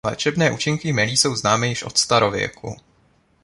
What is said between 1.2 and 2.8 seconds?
známy již od starověku.